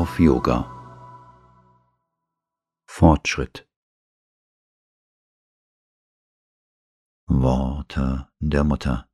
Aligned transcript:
auf 0.00 0.18
Yoga. 0.18 0.64
Fortschritt. 2.86 3.68
Worte 7.26 8.26
der 8.38 8.64
Mutter. 8.64 9.06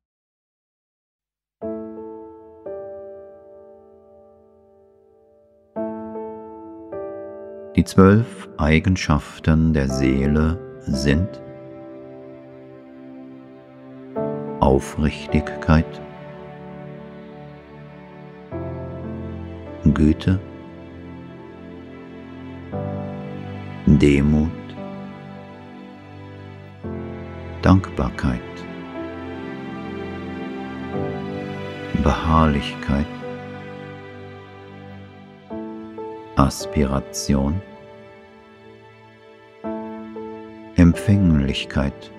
Die 7.75 7.83
zwölf 7.83 8.47
Eigenschaften 8.57 9.73
der 9.73 9.89
Seele 9.89 10.79
sind 10.83 11.41
Aufrichtigkeit, 14.61 16.01
Güte, 19.93 20.39
Demut, 23.99 24.51
Dankbarkeit, 27.63 28.39
Beharrlichkeit, 32.03 33.07
Aspiration, 36.35 37.59
Empfänglichkeit, 40.75 42.11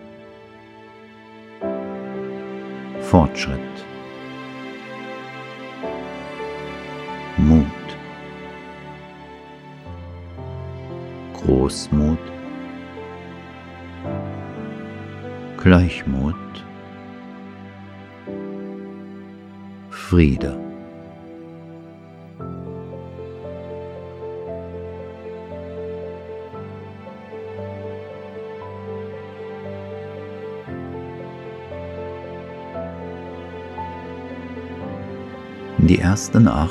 Fortschritt, 3.02 3.60
Großmut, 11.49 12.18
Gleichmut, 15.57 16.35
Friede. 19.88 20.60
Die 35.79 35.99
ersten 35.99 36.46
acht 36.46 36.71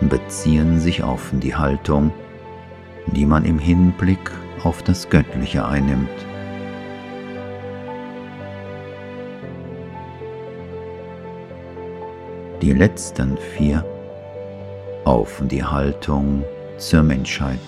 beziehen 0.00 0.80
sich 0.80 1.02
auf 1.02 1.30
die 1.34 1.54
Haltung, 1.54 2.10
die 3.12 3.26
man 3.26 3.44
im 3.44 3.58
Hinblick 3.58 4.30
auf 4.62 4.82
das 4.82 5.08
Göttliche 5.08 5.64
einnimmt. 5.64 6.08
Die 12.62 12.72
letzten 12.72 13.38
vier 13.38 13.84
auf 15.04 15.40
die 15.46 15.64
Haltung 15.64 16.44
zur 16.76 17.02
Menschheit. 17.02 17.60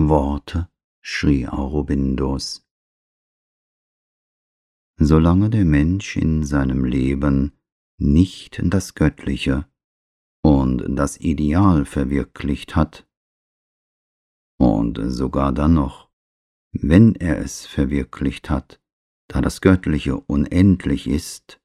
Worte, 0.00 0.68
schrie 1.02 1.48
Aurobindos. 1.48 2.64
Solange 4.96 5.50
der 5.50 5.64
Mensch 5.64 6.16
in 6.16 6.44
seinem 6.44 6.84
Leben 6.84 7.58
nicht 7.98 8.60
das 8.62 8.94
Göttliche 8.94 9.68
und 10.40 10.84
das 10.96 11.18
Ideal 11.18 11.84
verwirklicht 11.84 12.76
hat, 12.76 13.08
und 14.56 15.00
sogar 15.10 15.52
dann 15.52 15.74
noch, 15.74 16.08
wenn 16.70 17.16
er 17.16 17.38
es 17.38 17.66
verwirklicht 17.66 18.50
hat, 18.50 18.80
da 19.26 19.40
das 19.40 19.60
Göttliche 19.60 20.16
unendlich 20.16 21.08
ist, 21.08 21.60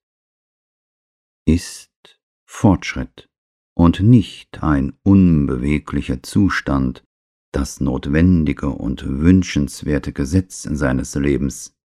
ist 1.46 2.20
Fortschritt 2.48 3.30
und 3.76 4.00
nicht 4.00 4.64
ein 4.64 4.98
unbeweglicher 5.04 6.24
Zustand, 6.24 7.06
das 7.54 7.80
notwendige 7.80 8.70
und 8.70 9.06
wünschenswerte 9.06 10.12
Gesetz 10.12 10.64
seines 10.64 11.16
Lebens. 11.16 11.76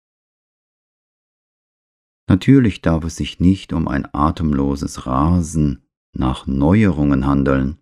Natürlich 2.29 2.83
darf 2.83 3.05
es 3.05 3.17
sich 3.17 3.41
nicht 3.41 3.73
um 3.73 3.89
ein 3.89 4.07
atemloses 4.13 5.07
Rasen 5.07 5.87
nach 6.15 6.47
Neuerungen 6.47 7.27
handeln, 7.27 7.79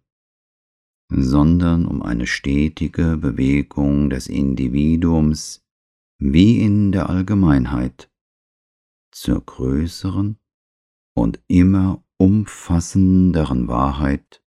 sondern 1.11 1.87
um 1.87 2.03
eine 2.03 2.27
stetige 2.27 3.17
Bewegung 3.17 4.11
des 4.11 4.29
Individuums 4.29 5.65
wie 6.19 6.61
in 6.61 6.93
der 6.93 7.09
Allgemeinheit 7.09 8.11
zur 9.13 9.45
größeren 9.45 10.39
und 11.17 11.41
immer 11.49 12.05
umfassenderen 12.19 13.69
Wahrheit 13.69 14.43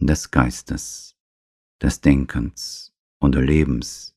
des 0.00 0.30
Geistes 0.30 1.17
des 1.82 2.00
Denkens 2.00 2.94
und 3.20 3.34
Lebens. 3.34 4.16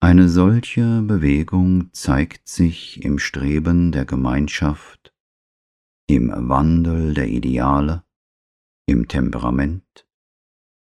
Eine 0.00 0.28
solche 0.28 1.02
Bewegung 1.02 1.92
zeigt 1.92 2.48
sich 2.48 3.02
im 3.02 3.18
Streben 3.18 3.92
der 3.92 4.04
Gemeinschaft, 4.04 5.14
im 6.06 6.30
Wandel 6.30 7.14
der 7.14 7.28
Ideale, 7.28 8.04
im 8.86 9.08
Temperament, 9.08 10.06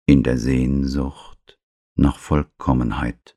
in 0.06 0.22
der 0.22 0.38
Sehnsucht 0.38 1.58
nach 1.96 2.18
Vollkommenheit. 2.18 3.36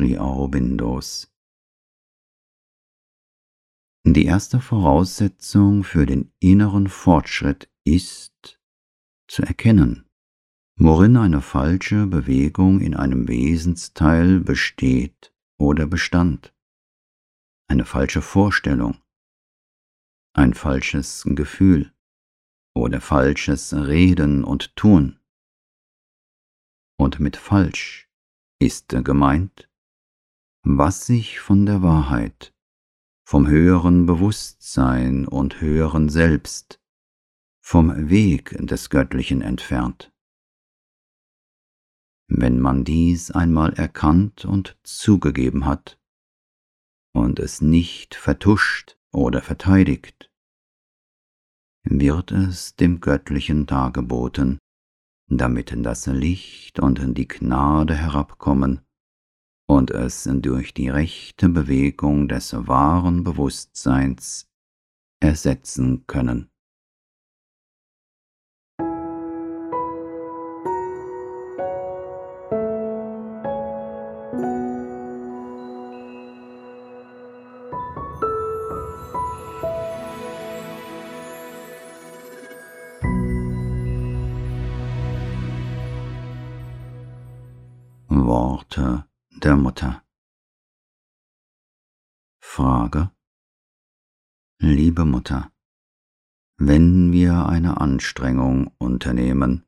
Schrie 0.00 0.18
Aurobindos. 0.18 1.30
Die 4.06 4.24
erste 4.24 4.58
Voraussetzung 4.58 5.84
für 5.84 6.06
den 6.06 6.32
inneren 6.40 6.88
Fortschritt 6.88 7.70
ist, 7.84 8.58
zu 9.28 9.42
erkennen, 9.42 10.08
worin 10.76 11.18
eine 11.18 11.42
falsche 11.42 12.06
Bewegung 12.06 12.80
in 12.80 12.96
einem 12.96 13.28
Wesensteil 13.28 14.40
besteht 14.40 15.34
oder 15.58 15.86
bestand, 15.86 16.54
eine 17.68 17.84
falsche 17.84 18.22
Vorstellung, 18.22 18.96
ein 20.32 20.54
falsches 20.54 21.24
Gefühl 21.26 21.92
oder 22.74 23.02
falsches 23.02 23.74
Reden 23.74 24.44
und 24.44 24.74
Tun. 24.76 25.20
Und 26.98 27.20
mit 27.20 27.36
falsch 27.36 28.08
ist 28.58 28.88
gemeint, 28.88 29.69
was 30.62 31.06
sich 31.06 31.40
von 31.40 31.64
der 31.64 31.82
Wahrheit, 31.82 32.54
vom 33.24 33.46
höheren 33.46 34.06
Bewusstsein 34.06 35.26
und 35.26 35.60
höheren 35.60 36.08
Selbst, 36.08 36.80
vom 37.60 38.10
Weg 38.10 38.56
des 38.58 38.90
Göttlichen 38.90 39.40
entfernt. 39.42 40.12
Wenn 42.28 42.60
man 42.60 42.84
dies 42.84 43.30
einmal 43.30 43.72
erkannt 43.74 44.44
und 44.44 44.78
zugegeben 44.82 45.64
hat 45.64 45.98
und 47.12 47.38
es 47.38 47.60
nicht 47.60 48.14
vertuscht 48.14 48.98
oder 49.12 49.42
verteidigt, 49.42 50.30
wird 51.82 52.30
es 52.30 52.76
dem 52.76 53.00
Göttlichen 53.00 53.66
dargeboten, 53.66 54.58
damit 55.28 55.74
das 55.84 56.06
Licht 56.06 56.78
und 56.78 57.16
die 57.16 57.26
Gnade 57.26 57.94
herabkommen 57.94 58.82
und 59.70 59.92
es 59.92 60.28
durch 60.42 60.74
die 60.74 60.88
rechte 60.88 61.48
Bewegung 61.48 62.26
des 62.26 62.52
wahren 62.66 63.22
Bewusstseins 63.22 64.48
ersetzen 65.20 66.08
können. 66.08 66.50
Mutter. 89.70 90.04
Frage 92.42 93.14
Liebe 94.58 95.04
Mutter, 95.04 95.52
wenn 96.56 97.12
wir 97.12 97.46
eine 97.46 97.80
Anstrengung 97.80 98.74
unternehmen, 98.78 99.64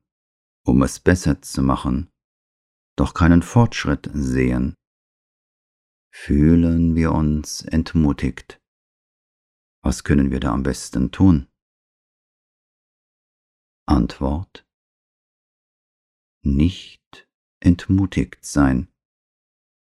um 0.67 0.83
es 0.83 0.99
besser 0.99 1.41
zu 1.41 1.63
machen, 1.63 2.11
doch 2.97 3.15
keinen 3.15 3.43
Fortschritt 3.43 4.11
sehen, 4.13 4.75
fühlen 6.13 6.97
wir 6.97 7.13
uns 7.13 7.63
entmutigt. 7.63 8.61
Was 9.85 10.03
können 10.03 10.33
wir 10.33 10.41
da 10.41 10.53
am 10.53 10.65
besten 10.65 11.13
tun? 11.13 11.47
Antwort 13.87 14.67
Nicht 16.43 17.29
entmutigt 17.61 18.45
sein. 18.45 18.92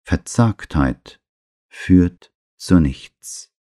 Verzagtheit 0.08 1.20
führt 1.69 2.32
zu 2.56 2.79
nichts. 2.79 3.53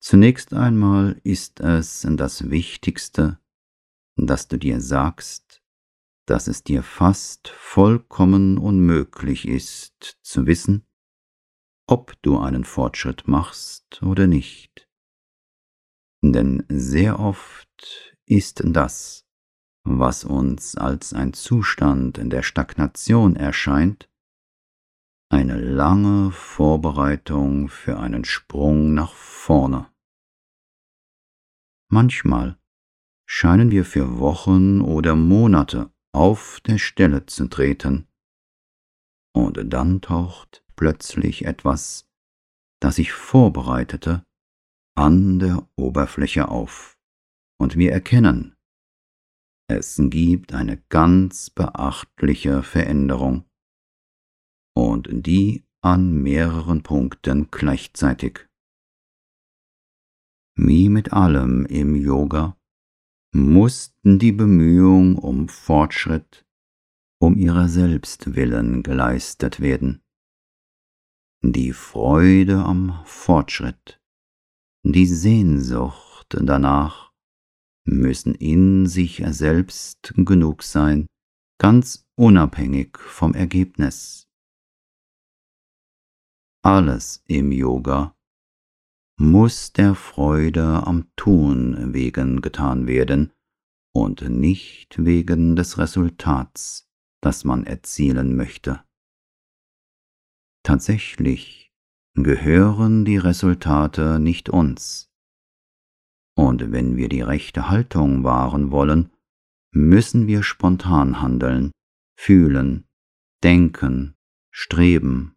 Zunächst 0.00 0.52
einmal 0.52 1.18
ist 1.24 1.60
es 1.60 2.06
das 2.06 2.50
Wichtigste, 2.50 3.40
dass 4.16 4.48
du 4.48 4.58
dir 4.58 4.82
sagst, 4.82 5.62
dass 6.26 6.46
es 6.46 6.62
dir 6.62 6.82
fast 6.82 7.48
vollkommen 7.48 8.58
unmöglich 8.58 9.48
ist 9.48 10.18
zu 10.20 10.44
wissen, 10.44 10.86
ob 11.86 12.20
du 12.20 12.38
einen 12.38 12.64
Fortschritt 12.64 13.26
machst 13.26 14.02
oder 14.02 14.26
nicht. 14.26 14.90
Denn 16.22 16.66
sehr 16.68 17.18
oft 17.18 18.14
ist 18.26 18.60
das, 18.62 19.26
was 19.84 20.24
uns 20.24 20.76
als 20.76 21.14
ein 21.14 21.32
Zustand 21.32 22.18
in 22.18 22.28
der 22.28 22.42
Stagnation 22.42 23.36
erscheint, 23.36 24.09
eine 25.30 25.58
lange 25.58 26.32
Vorbereitung 26.32 27.68
für 27.68 27.98
einen 27.98 28.24
Sprung 28.24 28.94
nach 28.94 29.12
vorne. 29.14 29.90
Manchmal 31.88 32.58
scheinen 33.26 33.70
wir 33.70 33.84
für 33.84 34.18
Wochen 34.18 34.80
oder 34.80 35.14
Monate 35.14 35.92
auf 36.12 36.60
der 36.66 36.78
Stelle 36.78 37.26
zu 37.26 37.46
treten, 37.48 38.08
und 39.32 39.72
dann 39.72 40.00
taucht 40.00 40.64
plötzlich 40.74 41.44
etwas, 41.44 42.08
das 42.80 42.96
sich 42.96 43.12
vorbereitete, 43.12 44.24
an 44.96 45.38
der 45.38 45.68
Oberfläche 45.76 46.48
auf, 46.48 46.98
und 47.60 47.76
wir 47.76 47.92
erkennen, 47.92 48.56
es 49.68 50.00
gibt 50.02 50.52
eine 50.52 50.78
ganz 50.88 51.50
beachtliche 51.50 52.64
Veränderung, 52.64 53.44
und 54.74 55.08
die 55.10 55.64
an 55.82 56.22
mehreren 56.22 56.82
Punkten 56.82 57.50
gleichzeitig. 57.50 58.46
Wie 60.56 60.88
mit 60.88 61.12
allem 61.12 61.64
im 61.66 61.94
Yoga 61.94 62.56
mussten 63.32 64.18
die 64.18 64.32
Bemühungen 64.32 65.16
um 65.16 65.48
Fortschritt 65.48 66.44
um 67.22 67.36
ihrer 67.36 67.68
selbst 67.68 68.34
willen 68.34 68.82
geleistet 68.82 69.60
werden. 69.60 70.02
Die 71.42 71.72
Freude 71.72 72.64
am 72.64 73.00
Fortschritt, 73.04 74.00
die 74.82 75.06
Sehnsucht 75.06 76.36
danach 76.40 77.12
müssen 77.86 78.34
in 78.34 78.86
sich 78.86 79.22
selbst 79.28 80.14
genug 80.16 80.62
sein, 80.62 81.06
ganz 81.58 82.06
unabhängig 82.16 82.98
vom 82.98 83.34
Ergebnis. 83.34 84.29
Alles 86.62 87.22
im 87.26 87.52
Yoga 87.52 88.14
muss 89.18 89.72
der 89.72 89.94
Freude 89.94 90.86
am 90.86 91.10
Tun 91.16 91.94
wegen 91.94 92.42
getan 92.42 92.86
werden 92.86 93.32
und 93.94 94.28
nicht 94.28 95.02
wegen 95.02 95.56
des 95.56 95.78
Resultats, 95.78 96.90
das 97.22 97.44
man 97.44 97.64
erzielen 97.64 98.36
möchte. 98.36 98.82
Tatsächlich 100.62 101.72
gehören 102.14 103.04
die 103.04 103.16
Resultate 103.16 104.18
nicht 104.18 104.50
uns. 104.50 105.10
Und 106.36 106.72
wenn 106.72 106.96
wir 106.96 107.08
die 107.08 107.22
rechte 107.22 107.70
Haltung 107.70 108.22
wahren 108.24 108.70
wollen, 108.70 109.10
müssen 109.72 110.26
wir 110.26 110.42
spontan 110.42 111.22
handeln, 111.22 111.72
fühlen, 112.18 112.86
denken, 113.42 114.14
streben. 114.50 115.36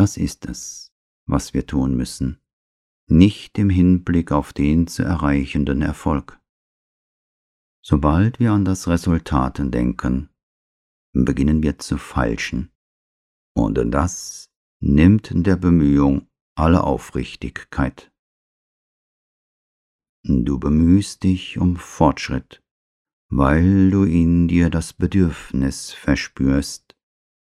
Das 0.00 0.16
ist 0.16 0.46
es 0.46 0.90
was 1.26 1.52
wir 1.52 1.66
tun 1.66 1.94
müssen, 1.94 2.40
nicht 3.06 3.58
im 3.58 3.68
Hinblick 3.68 4.32
auf 4.32 4.54
den 4.54 4.86
zu 4.86 5.02
erreichenden 5.02 5.82
Erfolg. 5.82 6.40
Sobald 7.84 8.40
wir 8.40 8.52
an 8.52 8.64
das 8.64 8.88
Resultat 8.88 9.60
denken, 9.62 10.30
beginnen 11.12 11.62
wir 11.62 11.78
zu 11.78 11.98
falschen, 11.98 12.72
und 13.54 13.74
das 13.92 14.50
nimmt 14.80 15.32
der 15.34 15.56
Bemühung 15.56 16.26
alle 16.56 16.82
Aufrichtigkeit. 16.82 18.10
Du 20.24 20.58
bemühst 20.58 21.24
dich 21.24 21.58
um 21.58 21.76
Fortschritt, 21.76 22.62
weil 23.30 23.90
du 23.90 24.04
in 24.04 24.48
dir 24.48 24.70
das 24.70 24.94
Bedürfnis 24.94 25.92
verspürst, 25.92 26.89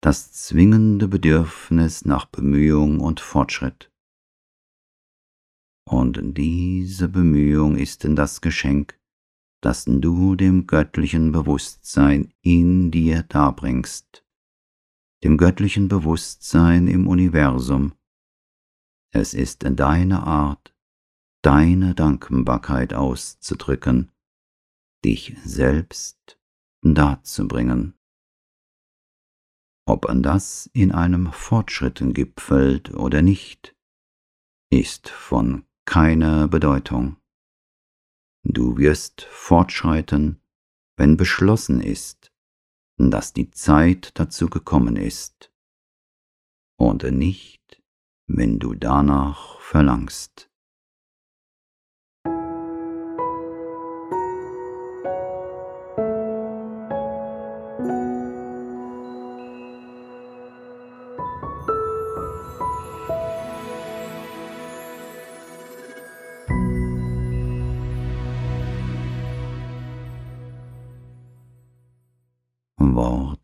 das 0.04 0.34
zwingende 0.34 1.08
Bedürfnis 1.08 2.04
nach 2.04 2.26
Bemühung 2.26 3.00
und 3.00 3.20
Fortschritt. 3.20 3.90
Und 5.88 6.20
diese 6.36 7.08
Bemühung 7.08 7.76
ist 7.76 8.04
denn 8.04 8.14
das 8.14 8.42
Geschenk, 8.42 9.00
das 9.62 9.86
du 9.86 10.36
dem 10.36 10.66
göttlichen 10.66 11.32
Bewusstsein 11.32 12.34
in 12.42 12.90
dir 12.90 13.22
darbringst, 13.22 14.26
dem 15.22 15.38
göttlichen 15.38 15.88
Bewusstsein 15.88 16.86
im 16.86 17.06
Universum. 17.06 17.94
Es 19.10 19.32
ist 19.32 19.64
deine 19.66 20.24
Art, 20.24 20.76
deine 21.40 21.94
Dankbarkeit 21.94 22.92
auszudrücken, 22.92 24.12
dich 25.02 25.34
selbst 25.44 26.38
darzubringen. 26.82 27.94
Ob 29.86 30.08
an 30.08 30.22
das 30.22 30.70
in 30.72 30.92
einem 30.92 31.32
Fortschritt 31.32 32.02
gipfelt 32.14 32.94
oder 32.94 33.20
nicht, 33.22 33.76
ist 34.70 35.08
von 35.08 35.64
keiner 35.84 36.48
Bedeutung. 36.48 37.16
Du 38.44 38.78
wirst 38.78 39.22
fortschreiten, 39.30 40.40
wenn 40.96 41.16
beschlossen 41.16 41.80
ist, 41.80 42.32
dass 42.96 43.32
die 43.32 43.50
Zeit 43.50 44.18
dazu 44.18 44.48
gekommen 44.48 44.96
ist, 44.96 45.50
und 46.76 47.04
nicht, 47.04 47.82
wenn 48.26 48.58
du 48.58 48.74
danach 48.74 49.60
verlangst. 49.60 50.50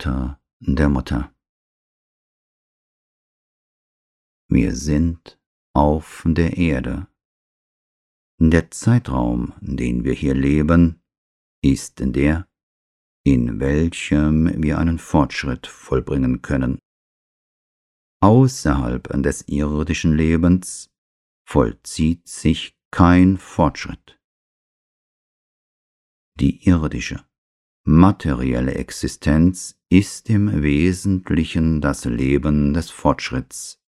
Worte 0.01 0.39
der 0.61 0.89
Mutter. 0.89 1.35
Wir 4.49 4.75
sind 4.75 5.39
auf 5.75 6.25
der 6.27 6.57
Erde. 6.57 7.07
Der 8.39 8.71
Zeitraum, 8.71 9.53
den 9.61 10.05
wir 10.05 10.15
hier 10.15 10.35
leben, 10.35 11.03
ist 11.63 11.97
der, 11.99 12.49
in 13.25 13.61
welchem 13.61 14.63
wir 14.63 14.79
einen 14.79 14.99
Fortschritt 14.99 15.67
vollbringen 15.67 16.41
können. 16.41 16.79
Außerhalb 18.23 19.23
des 19.23 19.49
irdischen 19.49 20.17
Lebens 20.17 20.91
vollzieht 21.47 22.27
sich 22.27 22.75
kein 22.91 23.37
Fortschritt. 23.37 24.19
Die 26.39 26.67
irdische 26.67 27.23
Materielle 27.85 28.75
Existenz 28.75 29.80
ist 29.93 30.31
im 30.31 30.63
Wesentlichen 30.63 31.81
das 31.81 32.05
Leben 32.05 32.73
des 32.75 32.91
Fortschritts. 32.91 33.83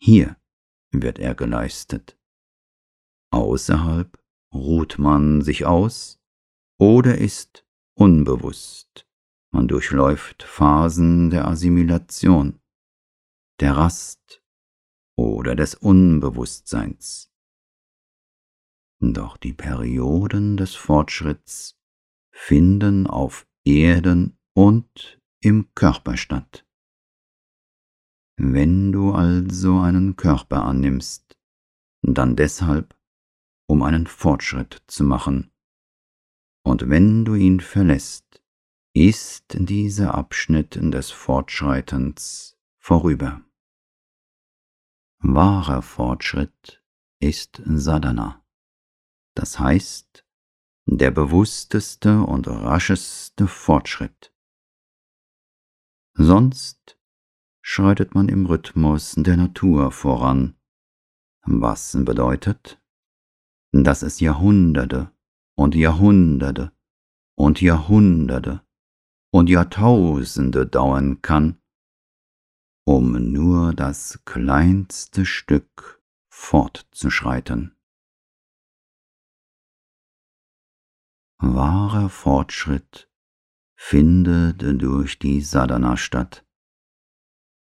Hier 0.00 0.36
wird 0.92 1.18
er 1.18 1.34
geleistet. 1.34 2.16
Außerhalb 3.32 4.22
ruht 4.54 4.98
man 5.00 5.42
sich 5.42 5.66
aus 5.66 6.20
oder 6.78 7.18
ist 7.18 7.66
unbewusst 7.94 9.08
Man 9.50 9.66
durchläuft 9.66 10.44
Phasen 10.44 11.30
der 11.30 11.48
Assimilation, 11.48 12.60
der 13.58 13.76
Rast 13.76 14.44
oder 15.16 15.56
des 15.56 15.74
Unbewusstseins. 15.74 17.32
Doch 19.00 19.36
die 19.36 19.54
Perioden 19.54 20.56
des 20.56 20.76
Fortschritts 20.76 21.76
finden 22.30 23.08
auf 23.08 23.46
Erden 23.64 24.38
und 24.54 25.20
im 25.40 25.74
Körper 25.74 26.16
statt. 26.16 26.66
Wenn 28.36 28.92
du 28.92 29.12
also 29.12 29.78
einen 29.80 30.16
Körper 30.16 30.64
annimmst, 30.64 31.36
dann 32.02 32.36
deshalb, 32.36 32.96
um 33.66 33.82
einen 33.82 34.06
Fortschritt 34.06 34.82
zu 34.86 35.04
machen, 35.04 35.50
und 36.64 36.88
wenn 36.88 37.24
du 37.24 37.34
ihn 37.34 37.60
verlässt, 37.60 38.42
ist 38.94 39.56
dieser 39.58 40.14
Abschnitt 40.14 40.76
des 40.76 41.10
Fortschreitens 41.10 42.56
vorüber. 42.78 43.42
Wahrer 45.18 45.82
Fortschritt 45.82 46.84
ist 47.20 47.62
Sadhana 47.64 48.42
das 49.34 49.58
heißt 49.58 50.24
der 50.86 51.10
bewussteste 51.10 52.22
und 52.22 52.48
rascheste 52.48 53.46
Fortschritt. 53.46 54.31
Sonst 56.14 56.98
schreitet 57.62 58.14
man 58.14 58.28
im 58.28 58.46
Rhythmus 58.46 59.14
der 59.16 59.36
Natur 59.36 59.90
voran, 59.90 60.56
was 61.42 61.96
bedeutet, 62.04 62.80
dass 63.72 64.02
es 64.02 64.20
Jahrhunderte 64.20 65.10
und 65.56 65.74
Jahrhunderte 65.74 66.72
und 67.34 67.60
Jahrhunderte 67.60 68.64
und 69.32 69.48
Jahrtausende 69.48 70.66
dauern 70.66 71.22
kann, 71.22 71.60
um 72.84 73.32
nur 73.32 73.72
das 73.72 74.22
kleinste 74.24 75.24
Stück 75.24 76.02
fortzuschreiten. 76.28 77.74
Wahrer 81.38 82.08
Fortschritt 82.08 83.11
findet 83.84 84.62
durch 84.80 85.18
die 85.18 85.42
Sadhana 85.42 85.98
statt. 85.98 86.46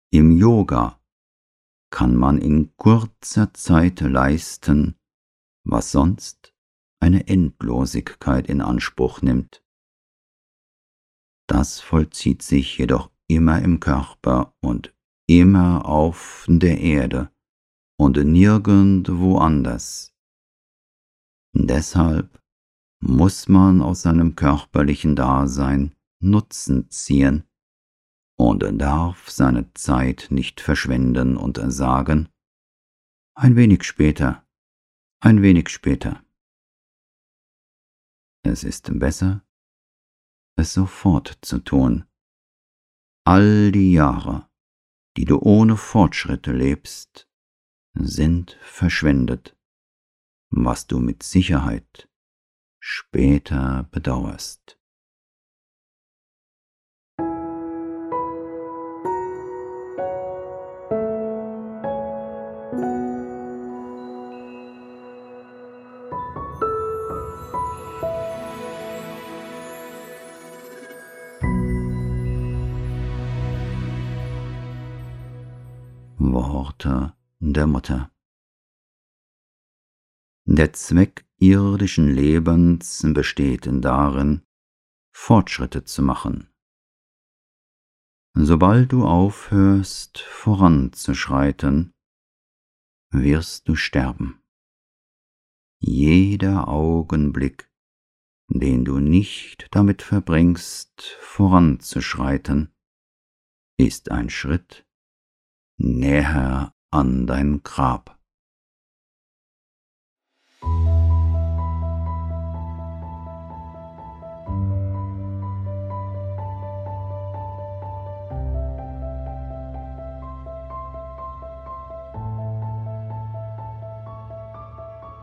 Im 0.09 0.31
Yoga 0.37 1.01
kann 1.91 2.15
man 2.15 2.37
in 2.37 2.77
kurzer 2.77 3.53
Zeit 3.53 3.99
leisten, 3.99 4.95
was 5.65 5.91
sonst 5.91 6.53
eine 7.01 7.27
Endlosigkeit 7.27 8.47
in 8.47 8.61
Anspruch 8.61 9.21
nimmt. 9.21 9.65
Das 11.49 11.81
vollzieht 11.81 12.41
sich 12.41 12.77
jedoch 12.77 13.11
immer 13.27 13.61
im 13.61 13.81
Körper 13.81 14.55
und 14.61 14.95
immer 15.27 15.85
auf 15.85 16.45
der 16.47 16.79
Erde 16.79 17.31
und 17.99 18.15
nirgendwo 18.17 19.39
anders. 19.39 20.13
Deshalb 21.53 22.39
muss 23.01 23.49
man 23.49 23.81
aus 23.81 24.03
seinem 24.03 24.35
körperlichen 24.35 25.17
Dasein 25.17 25.93
Nutzen 26.23 26.89
ziehen 26.89 27.43
und 28.37 28.63
darf 28.79 29.29
seine 29.29 29.73
Zeit 29.73 30.27
nicht 30.29 30.61
verschwenden 30.61 31.37
und 31.37 31.59
sagen, 31.71 32.29
ein 33.35 33.55
wenig 33.55 33.83
später, 33.83 34.47
ein 35.21 35.41
wenig 35.41 35.69
später. 35.69 36.23
Es 38.45 38.63
ist 38.63 38.89
besser, 38.99 39.45
es 40.57 40.73
sofort 40.73 41.39
zu 41.41 41.59
tun. 41.59 42.05
All 43.25 43.71
die 43.71 43.93
Jahre, 43.93 44.49
die 45.17 45.25
du 45.25 45.39
ohne 45.39 45.77
Fortschritte 45.77 46.51
lebst, 46.51 47.29
sind 47.93 48.57
verschwendet, 48.61 49.55
was 50.49 50.87
du 50.87 50.99
mit 50.99 51.23
Sicherheit 51.23 52.09
später 52.79 53.87
bedauerst. 53.91 54.82
Worte 76.33 77.15
der 77.37 77.67
Mutter. 77.67 78.11
Der 80.45 80.73
Zweck 80.73 81.27
irdischen 81.37 82.09
Lebens 82.09 83.05
besteht 83.13 83.69
darin, 83.69 84.41
Fortschritte 85.11 85.83
zu 85.83 86.01
machen. 86.01 86.49
Sobald 88.33 88.91
du 88.91 89.05
aufhörst 89.05 90.21
voranzuschreiten, 90.21 91.93
wirst 93.11 93.69
du 93.69 93.75
sterben. 93.75 94.41
Jeder 95.79 96.67
Augenblick, 96.67 97.69
den 98.47 98.85
du 98.85 98.97
nicht 98.97 99.67
damit 99.69 100.01
verbringst, 100.01 101.15
voranzuschreiten, 101.19 102.73
ist 103.77 104.09
ein 104.09 104.31
Schritt 104.31 104.87
näher 105.83 106.71
an 106.91 107.27
dein 107.27 107.61
Grab. 107.61 108.17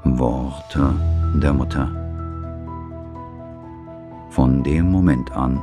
Worte 0.05 0.95
der 1.43 1.55
Mutter. 1.55 1.89
Von 4.29 4.63
dem 4.63 4.91
Moment 4.91 5.33
an, 5.33 5.59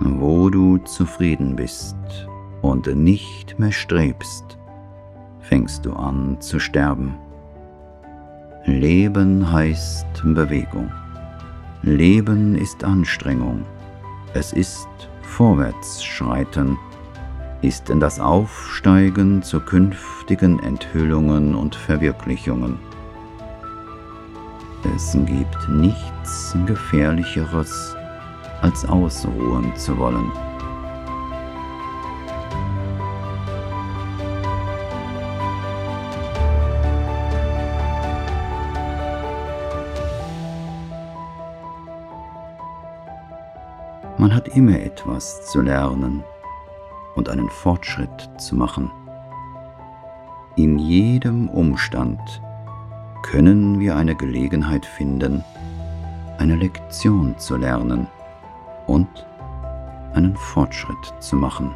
wo 0.00 0.50
du 0.50 0.76
zufrieden 0.78 1.56
bist 1.56 1.96
und 2.66 2.86
nicht 2.94 3.58
mehr 3.58 3.72
strebst, 3.72 4.58
fängst 5.40 5.86
du 5.86 5.92
an 5.92 6.40
zu 6.40 6.58
sterben. 6.58 7.14
Leben 8.64 9.52
heißt 9.52 10.06
Bewegung. 10.24 10.90
Leben 11.82 12.56
ist 12.56 12.82
Anstrengung. 12.82 13.64
Es 14.34 14.52
ist 14.52 14.88
Vorwärtsschreiten, 15.22 16.76
ist 17.62 17.90
in 17.90 18.00
das 18.00 18.18
Aufsteigen 18.18 19.42
zu 19.42 19.60
künftigen 19.60 20.58
Enthüllungen 20.58 21.54
und 21.54 21.76
Verwirklichungen. 21.76 22.78
Es 24.94 25.12
gibt 25.12 25.68
nichts 25.68 26.56
Gefährlicheres, 26.66 27.94
als 28.62 28.84
ausruhen 28.84 29.74
zu 29.76 29.96
wollen. 29.96 30.30
Man 44.26 44.34
hat 44.34 44.48
immer 44.56 44.80
etwas 44.80 45.46
zu 45.46 45.62
lernen 45.62 46.24
und 47.14 47.28
einen 47.28 47.48
Fortschritt 47.48 48.28
zu 48.38 48.56
machen. 48.56 48.90
In 50.56 50.80
jedem 50.80 51.48
Umstand 51.48 52.42
können 53.22 53.78
wir 53.78 53.94
eine 53.94 54.16
Gelegenheit 54.16 54.84
finden, 54.84 55.44
eine 56.38 56.56
Lektion 56.56 57.38
zu 57.38 57.56
lernen 57.56 58.08
und 58.88 59.06
einen 60.12 60.34
Fortschritt 60.34 61.14
zu 61.20 61.36
machen. 61.36 61.72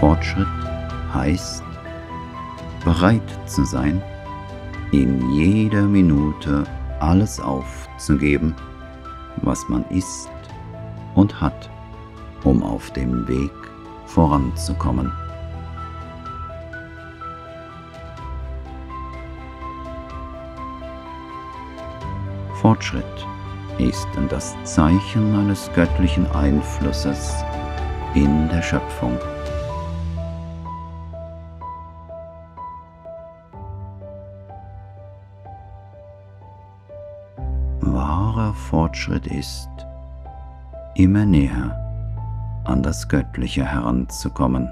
Fortschritt 0.00 0.48
heißt, 1.12 1.62
bereit 2.84 3.22
zu 3.46 3.64
sein, 3.64 4.02
in 4.92 5.30
jeder 5.30 5.82
Minute 5.82 6.64
alles 7.00 7.40
aufzugeben, 7.40 8.54
was 9.38 9.68
man 9.68 9.84
ist 9.90 10.30
und 11.14 11.40
hat, 11.40 11.70
um 12.44 12.62
auf 12.62 12.90
dem 12.92 13.26
Weg 13.26 13.50
voranzukommen. 14.06 15.10
Fortschritt 22.60 23.04
ist 23.78 24.06
das 24.28 24.54
Zeichen 24.62 25.34
eines 25.34 25.68
göttlichen 25.74 26.30
Einflusses 26.30 27.34
in 28.14 28.48
der 28.48 28.62
Schöpfung. 28.62 29.18
Fortschritt 38.92 39.26
ist, 39.26 39.70
immer 40.96 41.24
näher 41.24 41.74
an 42.64 42.82
das 42.82 43.08
Göttliche 43.08 43.64
heranzukommen. 43.64 44.68